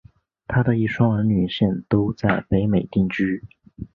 [0.47, 3.43] 她的一双儿女现都在北美定居。